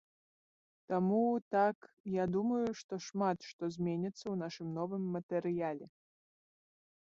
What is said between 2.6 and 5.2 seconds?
што шмат што зменіцца ў нашым новым